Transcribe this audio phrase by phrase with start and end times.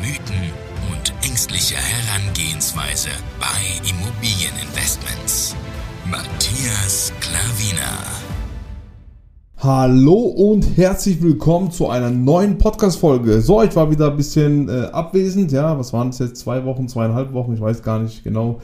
[0.00, 0.48] Mythen
[0.90, 3.46] und ängstliche Herangehensweise bei
[3.86, 5.54] Immobilieninvestments.
[6.10, 7.98] Matthias Klavina.
[9.58, 13.42] Hallo und herzlich willkommen zu einer neuen Podcast-Folge.
[13.42, 16.36] So, ich war wieder ein bisschen äh, abwesend, ja, was waren es jetzt?
[16.36, 18.62] Zwei Wochen, zweieinhalb Wochen, ich weiß gar nicht genau.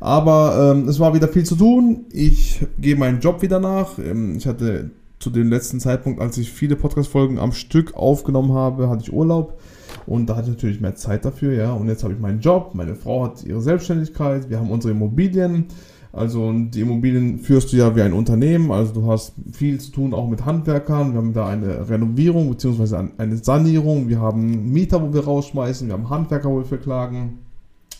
[0.00, 2.06] Aber ähm, es war wieder viel zu tun.
[2.10, 3.98] Ich gehe meinen Job wieder nach.
[3.98, 8.88] Ähm, ich hatte zu dem letzten Zeitpunkt, als ich viele Podcast-Folgen am Stück aufgenommen habe,
[8.88, 9.58] hatte ich Urlaub.
[10.08, 11.72] Und da hatte ich natürlich mehr Zeit dafür, ja.
[11.72, 15.66] Und jetzt habe ich meinen Job, meine Frau hat ihre Selbstständigkeit, wir haben unsere Immobilien.
[16.12, 20.14] Also die Immobilien führst du ja wie ein Unternehmen, also du hast viel zu tun
[20.14, 21.12] auch mit Handwerkern.
[21.12, 23.10] Wir haben da eine Renovierung bzw.
[23.18, 24.08] eine Sanierung.
[24.08, 27.40] Wir haben Mieter, wo wir rausschmeißen, wir haben Handwerker, wo wir verklagen.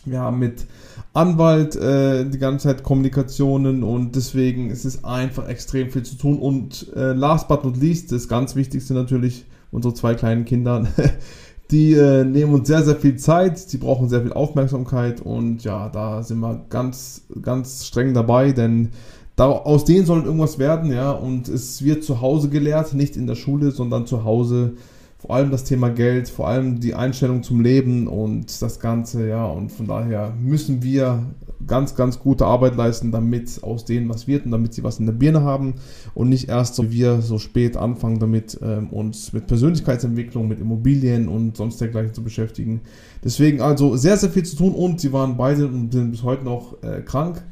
[0.05, 0.65] Wir haben mit
[1.13, 6.39] Anwalt äh, die ganze Zeit Kommunikationen und deswegen ist es einfach extrem viel zu tun.
[6.39, 10.87] Und äh, last but not least, das ganz Wichtigste natürlich, unsere zwei kleinen Kinder,
[11.71, 15.21] die äh, nehmen uns sehr, sehr viel Zeit, die brauchen sehr viel Aufmerksamkeit.
[15.21, 18.89] Und ja, da sind wir ganz, ganz streng dabei, denn
[19.35, 23.27] da, aus denen soll irgendwas werden, ja, und es wird zu Hause gelehrt, nicht in
[23.27, 24.73] der Schule, sondern zu Hause
[25.19, 29.45] vor allem das Thema Geld, vor allem die Einstellung zum Leben und das Ganze, ja,
[29.45, 31.25] und von daher müssen wir
[31.67, 35.05] ganz, ganz gute Arbeit leisten, damit aus denen was wird und damit sie was in
[35.05, 35.73] der Birne haben
[36.13, 40.59] und nicht erst so wie wir so spät anfangen damit, ähm, uns mit Persönlichkeitsentwicklung, mit
[40.59, 42.81] Immobilien und sonst dergleichen zu beschäftigen.
[43.23, 46.45] Deswegen also sehr, sehr viel zu tun und sie waren beide und sind bis heute
[46.45, 47.43] noch äh, krank.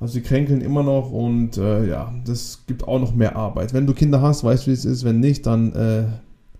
[0.00, 3.74] Also sie kränkeln immer noch und äh, ja, das gibt auch noch mehr Arbeit.
[3.74, 5.04] Wenn du Kinder hast, weißt du, wie es ist.
[5.04, 6.04] Wenn nicht, dann äh,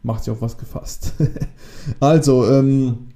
[0.02, 1.12] macht sich auf was gefasst.
[2.00, 3.08] also, ähm,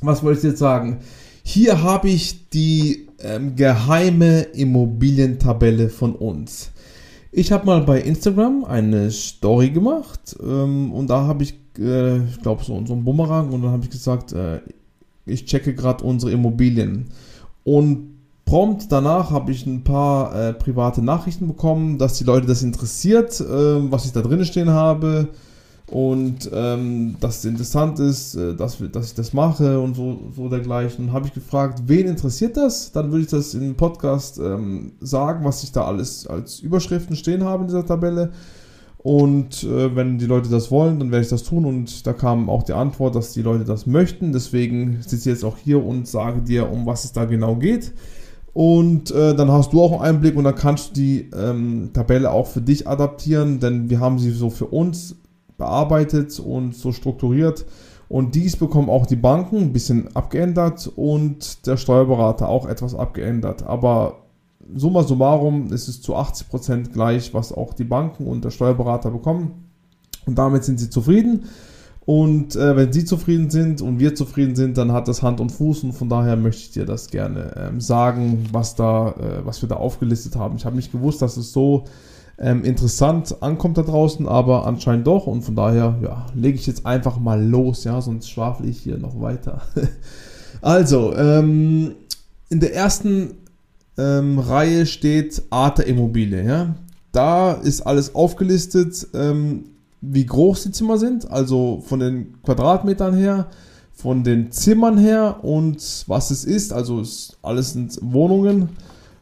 [0.00, 1.00] was wollte ich jetzt sagen?
[1.42, 6.72] Hier habe ich die ähm, geheime Immobilientabelle von uns.
[7.32, 12.42] Ich habe mal bei Instagram eine Story gemacht ähm, und da habe ich, äh, ich
[12.42, 14.60] glaube, so, so einen Bumerang und dann habe ich gesagt, äh,
[15.24, 17.06] ich checke gerade unsere Immobilien.
[17.64, 22.62] Und prompt danach habe ich ein paar äh, private Nachrichten bekommen, dass die Leute das
[22.62, 25.28] interessiert, äh, was ich da drin stehen habe
[25.90, 30.48] und ähm, dass es interessant ist, äh, dass, dass ich das mache und so, so
[30.48, 31.12] dergleichen.
[31.12, 32.90] Habe ich gefragt, wen interessiert das?
[32.90, 37.44] Dann würde ich das im Podcast ähm, sagen, was ich da alles als Überschriften stehen
[37.44, 38.32] habe in dieser Tabelle.
[38.98, 41.64] Und äh, wenn die Leute das wollen, dann werde ich das tun.
[41.64, 44.32] Und da kam auch die Antwort, dass die Leute das möchten.
[44.32, 47.92] Deswegen sitze ich jetzt auch hier und sage dir, um was es da genau geht.
[48.52, 52.32] Und äh, dann hast du auch einen Einblick und dann kannst du die ähm, Tabelle
[52.32, 55.14] auch für dich adaptieren, denn wir haben sie so für uns
[55.58, 57.64] bearbeitet und so strukturiert.
[58.08, 63.64] Und dies bekommen auch die Banken ein bisschen abgeändert und der Steuerberater auch etwas abgeändert.
[63.64, 64.18] Aber
[64.74, 69.66] summa summarum ist es zu 80% gleich, was auch die Banken und der Steuerberater bekommen.
[70.24, 71.46] Und damit sind sie zufrieden.
[72.04, 75.50] Und äh, wenn sie zufrieden sind und wir zufrieden sind, dann hat das Hand und
[75.50, 75.82] Fuß.
[75.82, 79.68] Und von daher möchte ich dir das gerne ähm, sagen, was, da, äh, was wir
[79.68, 80.56] da aufgelistet haben.
[80.56, 81.84] Ich habe nicht gewusst, dass es so
[82.38, 85.26] ähm, interessant ankommt da draußen, aber anscheinend doch.
[85.26, 88.98] Und von daher, ja, lege ich jetzt einfach mal los, ja, sonst schwafle ich hier
[88.98, 89.62] noch weiter.
[90.60, 91.94] also, ähm,
[92.48, 93.34] in der ersten
[93.98, 96.74] ähm, Reihe steht Arte Immobilie, ja.
[97.12, 99.64] Da ist alles aufgelistet, ähm,
[100.02, 103.46] wie groß die Zimmer sind, also von den Quadratmetern her,
[103.94, 106.74] von den Zimmern her und was es ist.
[106.74, 108.68] Also es, alles sind Wohnungen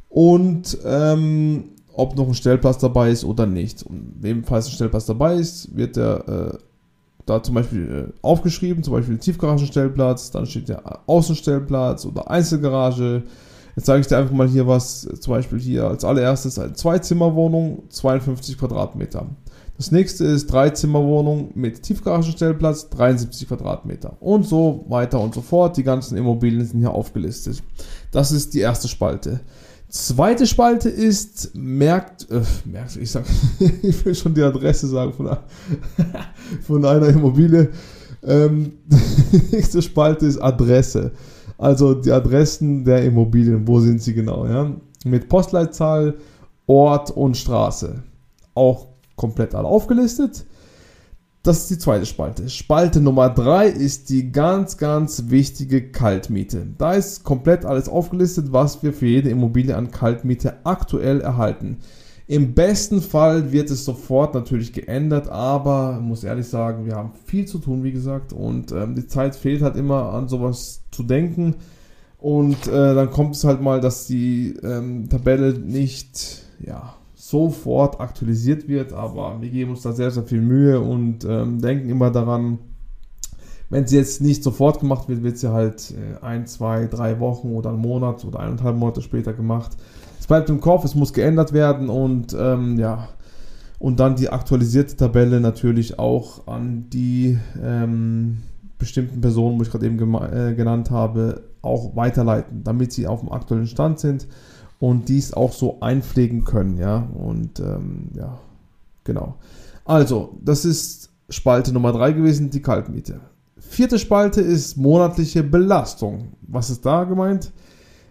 [0.09, 3.83] und ähm, ob noch ein Stellplatz dabei ist oder nicht.
[3.83, 6.59] Und ebenfalls ein Stellplatz dabei ist, wird der äh,
[7.27, 13.23] da zum Beispiel äh, aufgeschrieben, zum Beispiel Tiefgaragenstellplatz, dann steht der Außenstellplatz oder Einzelgarage.
[13.77, 17.85] Jetzt zeige ich dir einfach mal hier was, zum Beispiel hier als allererstes eine Zweizimmerwohnung,
[17.89, 19.27] 52 Quadratmeter.
[19.77, 24.17] Das nächste ist Dreizimmerwohnung mit Tiefgaragenstellplatz, 73 Quadratmeter.
[24.21, 25.77] Und so weiter und so fort.
[25.77, 27.61] Die ganzen Immobilien sind hier aufgelistet.
[28.13, 29.41] Das ist die erste Spalte.
[29.95, 33.25] Zweite Spalte ist, merkt, äh, merkt, ich sag,
[33.61, 35.45] ich will schon die Adresse sagen von, einer,
[36.67, 37.71] von einer Immobilie.
[38.25, 38.73] Ähm,
[39.53, 41.13] nächste Spalte ist Adresse.
[41.59, 44.75] Also die Adressen der Immobilien, wo sind sie genau, ja?
[45.05, 46.15] Mit Postleitzahl,
[46.67, 48.03] Ort und Straße.
[48.55, 50.45] Auch komplett alle aufgelistet.
[51.45, 52.49] Das ist die zweite Spalte.
[52.49, 56.67] Spalte Nummer 3 ist die ganz, ganz wichtige Kaltmiete.
[56.79, 61.81] Da ist komplett alles aufgelistet, was wir für jede Immobilie an Kaltmiete aktuell erhalten.
[62.27, 67.45] Im besten Fall wird es sofort natürlich geändert, aber muss ehrlich sagen, wir haben viel
[67.45, 71.57] zu tun, wie gesagt, und ähm, die Zeit fehlt halt immer an sowas zu denken.
[72.17, 76.95] Und äh, dann kommt es halt mal, dass die ähm, Tabelle nicht, ja,
[77.27, 81.89] sofort aktualisiert wird, aber wir geben uns da sehr, sehr viel Mühe und ähm, denken
[81.89, 82.59] immer daran,
[83.71, 87.53] wenn sie jetzt nicht sofort gemacht wird, wird sie halt äh, ein, zwei, drei Wochen
[87.53, 89.73] oder einen Monat oder eineinhalb Monate später gemacht.
[90.21, 93.09] Es bleibt im Kopf, es muss geändert werden und ähm, ja,
[93.79, 98.43] und dann die aktualisierte Tabelle natürlich auch an die ähm,
[98.77, 103.33] bestimmten Personen, wo ich gerade eben äh, genannt habe, auch weiterleiten, damit sie auf dem
[103.33, 104.27] aktuellen Stand sind
[104.85, 107.09] und dies auch so einpflegen können, ja.
[107.15, 108.39] Und ähm, ja,
[109.03, 109.37] genau.
[109.87, 113.21] Also, das ist Spalte Nummer 3 gewesen, die Kaltmiete.
[113.57, 116.35] Vierte Spalte ist monatliche Belastung.
[116.43, 117.51] Was ist da gemeint?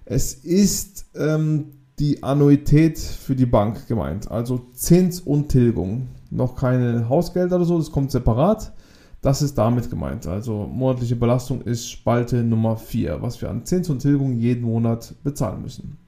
[0.05, 6.07] Es ist ähm, die Annuität für die Bank gemeint, also Zins und Tilgung.
[6.31, 8.73] Noch keine Hausgelder oder so, das kommt separat.
[9.21, 10.25] Das ist damit gemeint.
[10.25, 15.13] Also monatliche Belastung ist Spalte Nummer 4, was wir an Zins und Tilgung jeden Monat
[15.23, 16.02] bezahlen müssen.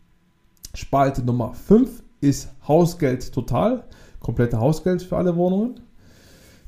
[0.76, 3.86] Spalte Nummer 5 ist Hausgeld total.
[4.20, 5.80] Komplette Hausgeld für alle Wohnungen.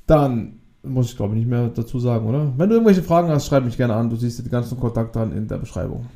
[0.06, 2.54] Dann muss ich glaube ich nicht mehr dazu sagen, oder?
[2.58, 4.10] Wenn du irgendwelche Fragen hast, schreib mich gerne an.
[4.10, 6.08] Du siehst die ganzen Kontakte in der Beschreibung.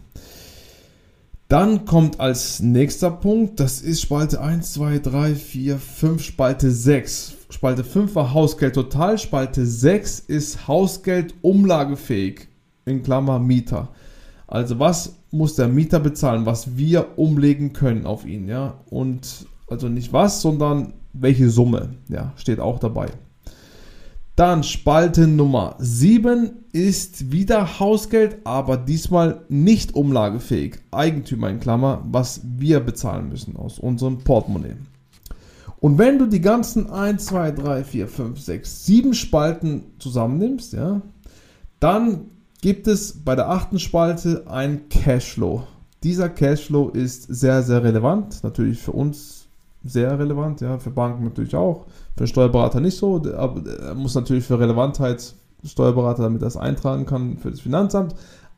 [1.52, 7.34] Dann kommt als nächster Punkt, das ist Spalte 1, 2, 3, 4, 5, Spalte 6.
[7.50, 12.48] Spalte 5 war Hausgeld total, Spalte 6 ist Hausgeld umlagefähig,
[12.86, 13.90] in Klammer Mieter.
[14.52, 18.76] Also was muss der Mieter bezahlen, was wir umlegen können auf ihn, ja.
[18.90, 23.08] Und also nicht was, sondern welche Summe, ja, steht auch dabei.
[24.36, 30.80] Dann Spalte Nummer 7 ist wieder Hausgeld, aber diesmal nicht umlagefähig.
[30.92, 34.76] Eigentümer in Klammer, was wir bezahlen müssen aus unserem Portemonnaie.
[35.80, 41.02] Und wenn du die ganzen 1, 2, 3, 4, 5, 6, 7 Spalten zusammennimmst, ja,
[41.80, 42.26] dann
[42.62, 45.64] gibt es bei der achten Spalte ein Cashflow.
[46.04, 48.44] Dieser Cashflow ist sehr, sehr relevant.
[48.44, 49.42] Natürlich für uns
[49.84, 54.46] sehr relevant, ja, für Banken natürlich auch, für Steuerberater nicht so, aber er muss natürlich
[54.46, 58.16] für Relevantheit Steuerberater, damit er es eintragen kann für das Finanzamt,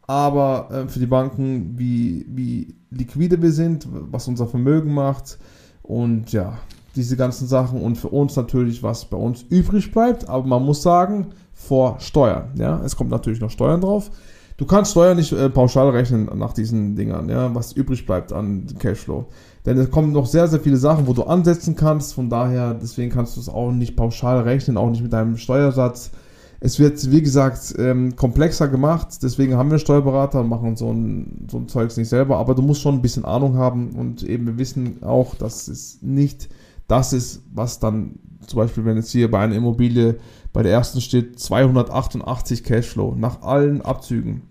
[0.08, 5.38] aber äh, für die Banken, wie, wie liquide wir sind, was unser Vermögen macht
[5.82, 6.58] und ja,
[6.96, 10.82] diese ganzen Sachen und für uns natürlich, was bei uns übrig bleibt, aber man muss
[10.82, 11.28] sagen,
[11.68, 12.52] vor Steuern.
[12.58, 14.12] Ja, es kommt natürlich noch Steuern drauf.
[14.58, 18.68] Du kannst Steuern nicht äh, pauschal rechnen nach diesen Dingern, ja, was übrig bleibt an
[18.78, 19.26] Cashflow.
[19.66, 22.14] Denn es kommen noch sehr, sehr viele Sachen, wo du ansetzen kannst.
[22.14, 26.12] Von daher, deswegen kannst du es auch nicht pauschal rechnen, auch nicht mit deinem Steuersatz.
[26.60, 29.24] Es wird, wie gesagt, ähm, komplexer gemacht.
[29.24, 32.38] Deswegen haben wir Steuerberater und machen so ein, so ein Zeugs nicht selber.
[32.38, 36.00] Aber du musst schon ein bisschen Ahnung haben und eben wir wissen auch, dass es
[36.02, 36.50] nicht
[36.88, 40.18] das ist, was dann zum Beispiel, wenn jetzt hier bei einer Immobilie
[40.54, 44.44] bei der ersten steht 288 Cashflow nach allen Abzügen.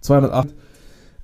[0.00, 0.48] 208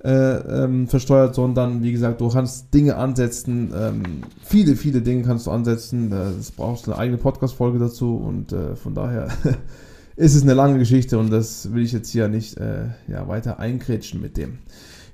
[0.03, 4.03] äh, ähm, versteuert, sondern wie gesagt, du kannst Dinge ansetzen, ähm,
[4.41, 6.09] viele, viele Dinge kannst du ansetzen.
[6.09, 9.27] Das brauchst eine eigene Podcast-Folge dazu und äh, von daher
[10.15, 13.59] ist es eine lange Geschichte und das will ich jetzt hier nicht äh, ja, weiter
[13.59, 14.59] einkrätschen mit dem.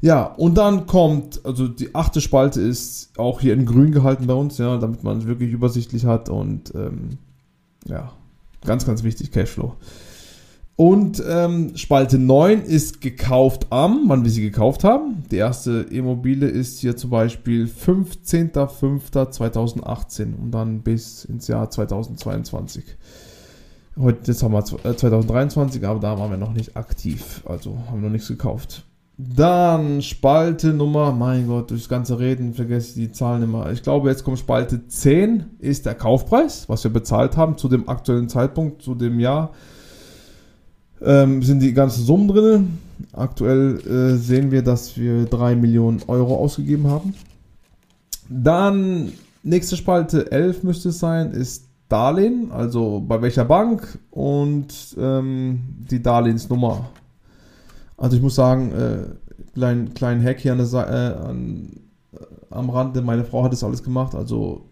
[0.02, 4.36] Ja, und dann kommt, also die achte Spalte ist auch hier in grün gehalten bei
[4.36, 7.18] uns, ja, damit man es wirklich übersichtlich hat und ähm,
[7.88, 8.12] ja,
[8.66, 9.76] Ganz, ganz wichtig, Cashflow.
[10.78, 15.24] Und ähm, Spalte 9 ist gekauft am, wann wir sie gekauft haben.
[15.32, 22.84] Die erste Immobilie ist hier zum Beispiel 15.05.2018 und dann bis ins Jahr 2022.
[23.98, 28.02] Heute, jetzt haben wir 2023, äh, aber da waren wir noch nicht aktiv, also haben
[28.02, 28.84] wir noch nichts gekauft.
[29.18, 33.72] Dann Spalte Nummer, mein Gott, durchs ganze Reden vergesse ich die Zahlen immer.
[33.72, 37.88] Ich glaube, jetzt kommt Spalte 10, ist der Kaufpreis, was wir bezahlt haben zu dem
[37.88, 39.52] aktuellen Zeitpunkt, zu dem Jahr.
[41.02, 42.78] Ähm, sind die ganzen Summen drin.
[43.14, 47.14] Aktuell äh, sehen wir, dass wir 3 Millionen Euro ausgegeben haben.
[48.28, 54.68] Dann nächste Spalte 11 müsste es sein, ist Darlehen, also bei welcher Bank und
[54.98, 56.90] ähm, die Darlehensnummer
[57.98, 59.06] also ich muss sagen, äh,
[59.54, 61.70] kleinen, kleinen Hack hier an der, äh, an,
[62.14, 62.18] äh,
[62.50, 64.66] am Rande, meine Frau hat das alles gemacht, also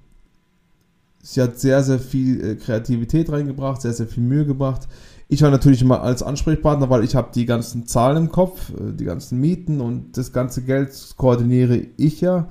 [1.24, 4.88] sie hat sehr, sehr viel äh, Kreativität reingebracht, sehr, sehr viel Mühe gebracht.
[5.30, 8.94] Ich war natürlich immer als Ansprechpartner, weil ich habe die ganzen Zahlen im Kopf, äh,
[8.94, 12.50] die ganzen Mieten und das ganze Geld koordiniere ich ja.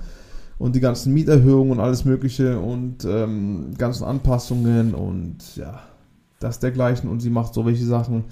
[0.58, 5.80] Und die ganzen Mieterhöhungen und alles mögliche und ähm, ganzen Anpassungen und ja,
[6.38, 7.10] das dergleichen.
[7.10, 8.24] Und sie macht so welche Sachen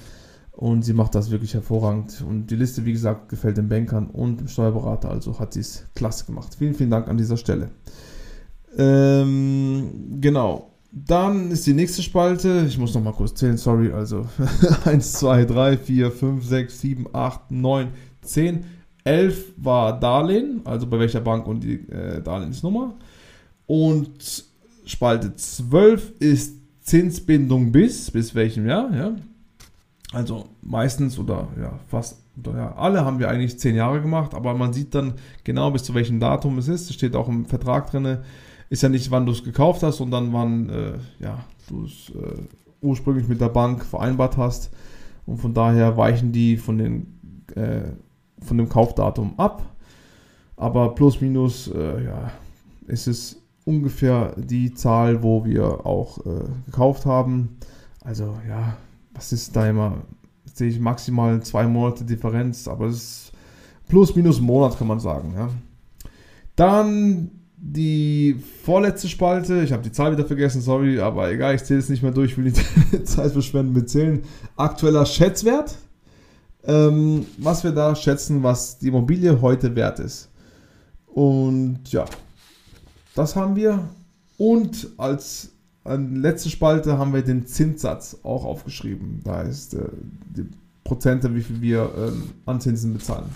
[0.60, 2.22] und sie macht das wirklich hervorragend.
[2.28, 5.86] Und die Liste, wie gesagt, gefällt den Bankern und dem Steuerberater, also hat sie es
[5.94, 6.54] klasse gemacht.
[6.58, 7.70] Vielen, vielen Dank an dieser Stelle.
[8.76, 10.74] Ähm, genau.
[10.92, 14.26] Dann ist die nächste Spalte, ich muss noch mal kurz zählen, sorry, also
[14.84, 17.88] 1, 2, 3, 4, 5, 6, 7, 8, 9,
[18.20, 18.64] 10,
[19.04, 22.96] 11 war Darlehen, also bei welcher Bank und die äh, Darlehensnummer.
[23.66, 24.44] Und
[24.84, 29.16] Spalte 12 ist Zinsbindung bis, bis welchem Jahr, ja.
[30.12, 34.54] Also meistens oder ja, fast, oder ja, alle haben wir eigentlich 10 Jahre gemacht, aber
[34.54, 35.14] man sieht dann
[35.44, 36.90] genau bis zu welchem Datum es ist.
[36.90, 38.18] Es steht auch im Vertrag drin,
[38.70, 42.42] ist ja nicht, wann du es gekauft hast, sondern wann äh, ja, du es äh,
[42.80, 44.70] ursprünglich mit der Bank vereinbart hast.
[45.26, 47.90] Und von daher weichen die von, den, äh,
[48.44, 49.62] von dem Kaufdatum ab.
[50.56, 52.32] Aber plus minus äh, ja,
[52.86, 57.56] ist es ungefähr die Zahl, wo wir auch äh, gekauft haben.
[58.02, 58.76] Also ja,
[59.12, 60.02] was ist da immer?
[60.52, 63.32] Sehe ich maximal zwei Monate Differenz, aber es ist
[63.88, 65.34] plus minus Monat, kann man sagen.
[65.36, 65.48] Ja.
[66.56, 71.80] Dann die vorletzte Spalte, ich habe die Zahl wieder vergessen, sorry, aber egal, ich zähle
[71.80, 72.52] es nicht mehr durch, will
[72.92, 74.22] die Zeit verschwenden mit Zählen.
[74.56, 75.76] Aktueller Schätzwert,
[76.64, 80.30] ähm, was wir da schätzen, was die Immobilie heute wert ist.
[81.06, 82.06] Und ja,
[83.14, 83.88] das haben wir.
[84.38, 85.50] Und als
[85.84, 89.20] letzte Spalte haben wir den Zinssatz auch aufgeschrieben.
[89.24, 89.88] Da ist äh,
[90.36, 90.46] die
[90.84, 93.30] Prozente, wie viel wir ähm, an Zinsen bezahlen.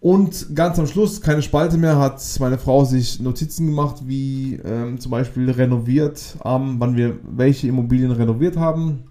[0.00, 4.98] Und ganz am Schluss, keine Spalte mehr, hat meine Frau sich Notizen gemacht, wie ähm,
[4.98, 9.04] zum Beispiel renoviert, ähm, wann wir welche Immobilien renoviert haben.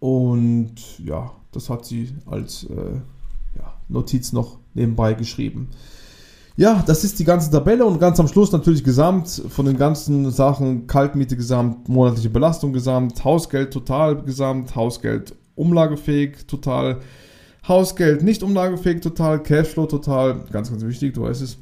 [0.00, 2.96] Und ja, das hat sie als äh,
[3.56, 5.68] ja, Notiz noch nebenbei geschrieben.
[6.58, 10.30] Ja, das ist die ganze Tabelle und ganz am Schluss natürlich gesamt von den ganzen
[10.30, 17.00] Sachen, Kaltmiete gesamt, monatliche Belastung gesamt, Hausgeld total gesamt, Hausgeld umlagefähig total
[17.68, 21.58] Hausgeld nicht umlagefähig total, Cashflow total, ganz, ganz wichtig, du weißt es.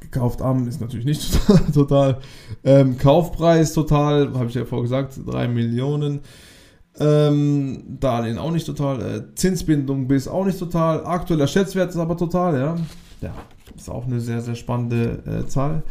[0.00, 1.38] Gekauft am ist natürlich nicht
[1.74, 2.18] total.
[2.64, 6.20] Ähm, Kaufpreis total, habe ich ja vorher gesagt, 3 Millionen.
[6.98, 9.00] Ähm, Darlehen auch nicht total.
[9.02, 11.04] Äh, Zinsbindung bis auch nicht total.
[11.04, 12.76] Aktueller Schätzwert ist aber total, ja.
[13.20, 13.34] Ja,
[13.76, 15.82] ist auch eine sehr, sehr spannende äh, Zahl.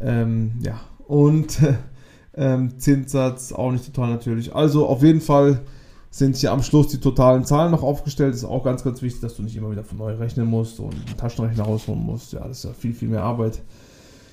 [0.00, 1.58] Ähm, ja, und
[2.32, 4.54] äh, Zinssatz auch nicht total natürlich.
[4.54, 5.62] Also auf jeden Fall
[6.10, 8.34] sind hier am Schluss die totalen Zahlen noch aufgestellt.
[8.34, 10.94] Ist auch ganz, ganz wichtig, dass du nicht immer wieder von neu rechnen musst und
[10.94, 12.32] einen Taschenrechner rausholen musst.
[12.32, 13.62] Ja, das ist ja viel, viel mehr Arbeit.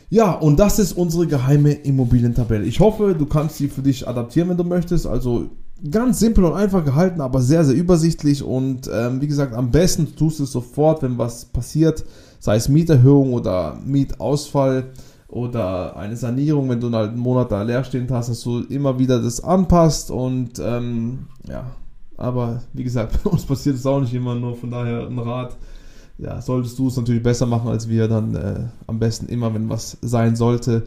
[0.09, 2.65] Ja, und das ist unsere geheime Immobilientabelle.
[2.65, 5.07] Ich hoffe, du kannst sie für dich adaptieren, wenn du möchtest.
[5.07, 5.49] Also
[5.89, 8.43] ganz simpel und einfach gehalten, aber sehr, sehr übersichtlich.
[8.43, 12.05] Und ähm, wie gesagt, am besten tust du es sofort, wenn was passiert,
[12.39, 14.91] sei es Mieterhöhung oder Mietausfall
[15.27, 19.21] oder eine Sanierung, wenn du halt einen Monat da leerstehend hast, dass du immer wieder
[19.21, 21.65] das anpasst und ähm, ja,
[22.17, 25.57] aber wie gesagt, bei uns passiert es auch nicht immer nur, von daher ein Rat.
[26.19, 29.69] Ja, solltest du es natürlich besser machen als wir, dann äh, am besten immer, wenn
[29.69, 30.83] was sein sollte.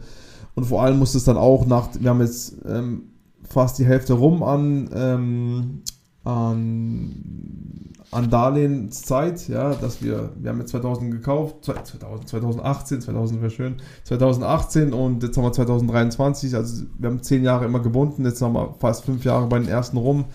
[0.55, 3.03] Und vor allem muss es dann auch nach, wir haben jetzt ähm,
[3.49, 5.81] fast die Hälfte rum an, ähm,
[6.23, 13.51] an, an Darlehenszeit, ja, dass wir, wir haben jetzt 2000 gekauft, 2000, 2018, 2000 wäre
[13.51, 18.41] schön, 2018 und jetzt haben wir 2023, also wir haben zehn Jahre immer gebunden, jetzt
[18.41, 20.25] haben wir fast fünf Jahre bei den ersten rum.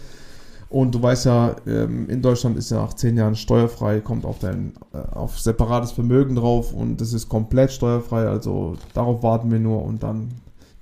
[0.73, 4.39] Und du weißt ja, ähm, in Deutschland ist ja nach zehn Jahren steuerfrei, kommt auf
[4.39, 8.27] dein äh, auf separates Vermögen drauf und das ist komplett steuerfrei.
[8.27, 10.31] Also darauf warten wir nur und dann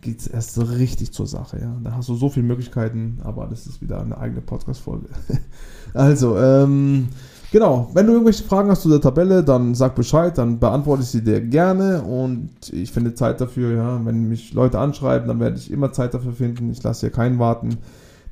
[0.01, 1.59] geht es erst richtig zur Sache.
[1.61, 5.07] Ja, da hast du so viele Möglichkeiten, aber das ist wieder eine eigene Podcast-Folge.
[5.95, 7.09] also ähm,
[7.53, 11.09] genau, wenn du irgendwelche Fragen hast zu der Tabelle, dann sag Bescheid, dann beantworte ich
[11.09, 13.77] sie dir gerne und ich finde Zeit dafür.
[13.77, 16.71] Ja, wenn mich Leute anschreiben, dann werde ich immer Zeit dafür finden.
[16.71, 17.79] Ich lasse hier keinen warten.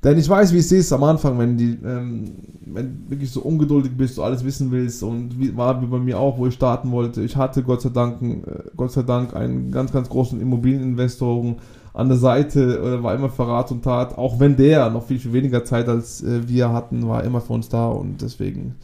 [0.04, 2.36] Denn ich weiß, wie es ist am Anfang, wenn die, ähm,
[2.66, 5.98] wenn du wirklich so ungeduldig bist, du alles wissen willst und wie, war wie bei
[5.98, 7.22] mir auch, wo ich starten wollte.
[7.22, 11.56] Ich hatte Gott sei Dank, äh, Gott sei Dank einen ganz, ganz großen Immobilieninvestoren
[11.94, 15.32] an der Seite, oder war immer Verrat und Tat, auch wenn der noch viel, viel
[15.32, 18.76] weniger Zeit als äh, wir hatten, war immer für uns da und deswegen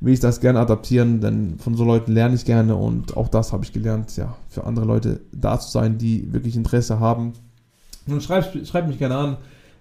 [0.00, 3.52] will ich das gerne adaptieren, denn von so Leuten lerne ich gerne und auch das
[3.52, 7.34] habe ich gelernt, ja, für andere Leute da zu sein, die wirklich Interesse haben.
[8.08, 9.36] Und schreib, schreib mich gerne an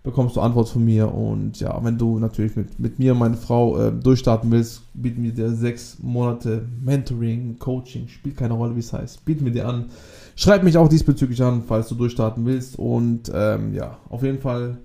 [0.05, 1.13] bekommst du Antwort von mir.
[1.13, 5.33] Und ja, wenn du natürlich mit, mit mir meiner Frau äh, durchstarten willst, bieten wir
[5.33, 9.25] dir sechs Monate Mentoring, Coaching, spielt keine Rolle, wie es heißt.
[9.25, 9.87] Bieten wir dir an.
[10.35, 12.79] Schreib mich auch diesbezüglich an, falls du durchstarten willst.
[12.79, 14.77] Und ähm, ja, auf jeden Fall.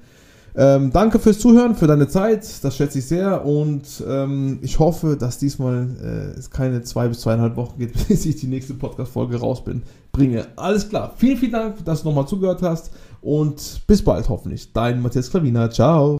[0.56, 2.64] Ähm, danke fürs Zuhören, für deine Zeit.
[2.64, 3.44] Das schätze ich sehr.
[3.44, 8.26] Und ähm, ich hoffe, dass diesmal äh, es keine zwei bis zweieinhalb Wochen geht, bis
[8.26, 10.46] ich die nächste Podcast-Folge raus bin, bringe.
[10.56, 11.14] Alles klar.
[11.16, 12.90] Vielen, vielen Dank, dass du nochmal zugehört hast.
[13.22, 14.72] Und bis bald hoffentlich.
[14.72, 15.70] Dein Matthias Klavina.
[15.70, 16.18] Ciao.